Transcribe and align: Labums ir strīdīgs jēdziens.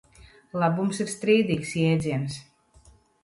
Labums 0.63 1.01
ir 1.03 1.11
strīdīgs 1.15 1.75
jēdziens. 1.83 2.39